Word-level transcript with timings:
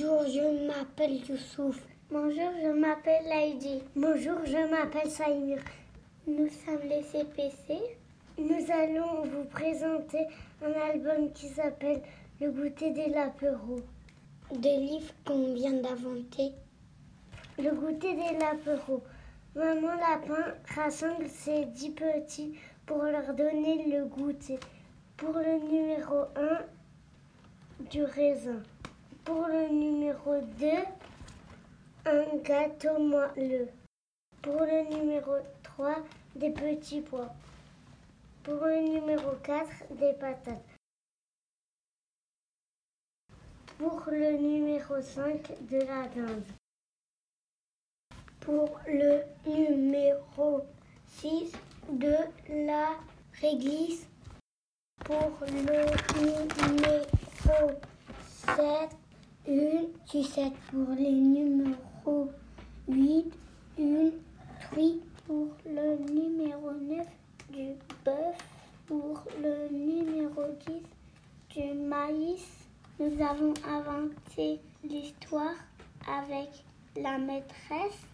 Bonjour, 0.00 0.22
je 0.28 0.66
m'appelle 0.66 1.28
Youssouf. 1.28 1.76
Bonjour, 2.10 2.50
je 2.62 2.68
m'appelle 2.68 3.24
Laïdi. 3.28 3.82
Bonjour, 3.96 4.38
je 4.44 4.70
m'appelle 4.70 5.10
Saïmir. 5.10 5.58
Nous 6.26 6.48
sommes 6.48 6.88
les 6.88 7.02
CPC. 7.02 7.80
Nous 8.38 8.64
allons 8.70 9.24
vous 9.24 9.44
présenter 9.50 10.26
un 10.64 10.72
album 10.72 11.32
qui 11.32 11.48
s'appelle 11.48 12.00
Le 12.40 12.52
goûter 12.52 12.90
des 12.90 13.08
lapereaux. 13.08 13.80
Des 14.54 14.76
livres 14.76 15.12
qu'on 15.24 15.52
vient 15.54 15.80
d'inventer. 15.80 16.52
Le 17.58 17.70
goûter 17.74 18.14
des 18.14 18.38
lapereaux. 18.38 19.02
Maman 19.56 19.94
Lapin 19.96 20.54
rassemble 20.76 21.26
ses 21.28 21.64
dix 21.64 21.90
petits 21.90 22.56
pour 22.86 23.02
leur 23.02 23.34
donner 23.34 23.84
le 23.90 24.04
goûter. 24.04 24.60
Pour 25.16 25.32
le 25.32 25.58
numéro 25.68 26.26
1, 26.36 27.86
du 27.90 28.04
raisin. 28.04 28.62
Pour 29.28 29.46
le 29.46 29.68
numéro 29.68 30.40
2, 30.40 30.66
un 32.06 32.36
gâteau 32.38 32.98
moelleux. 32.98 33.68
Pour 34.40 34.62
le 34.62 34.88
numéro 34.88 35.34
3, 35.64 35.96
des 36.34 36.48
petits 36.48 37.02
pois. 37.02 37.28
Pour 38.42 38.64
le 38.64 38.80
numéro 38.80 39.32
4, 39.42 39.68
des 39.90 40.14
patates. 40.14 40.64
Pour 43.76 44.02
le 44.06 44.32
numéro 44.38 44.98
5, 44.98 45.60
de 45.68 45.76
la 45.76 46.08
dinde. 46.08 46.46
Pour 48.40 48.80
le 48.86 49.24
numéro 49.46 50.62
6, 51.18 51.52
de 51.90 52.16
la 52.64 52.96
réglisse. 53.42 54.06
Pour 55.04 55.32
le 55.42 55.84
numéro 56.16 57.70
7, 58.56 58.96
une 59.48 59.88
sucette. 60.04 60.52
Pour 60.70 60.94
les 60.94 61.10
numéros 61.10 62.30
8, 62.88 63.32
une 63.78 64.12
truie. 64.60 65.00
Pour 65.26 65.48
le 65.66 65.96
numéro 66.10 66.72
9, 66.72 67.06
du 67.50 67.74
bœuf. 68.04 68.36
Pour 68.86 69.22
le 69.42 69.68
numéro 69.70 70.42
10, 70.66 71.60
du 71.60 71.74
maïs. 71.74 72.46
Nous 73.00 73.22
avons 73.22 73.54
inventé 73.66 74.60
l'histoire 74.82 75.54
avec 76.06 76.48
la 76.96 77.18
maîtresse 77.18 78.08